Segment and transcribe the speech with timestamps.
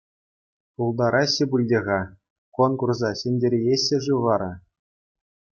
[0.77, 1.99] Пултараҫҫӗ пуль те-ха,
[2.61, 4.51] конкурса ҫӗнтерееҫҫӗ-ши вара?